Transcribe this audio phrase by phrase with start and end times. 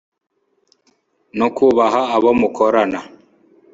[1.37, 2.99] no kubaha abo mukorana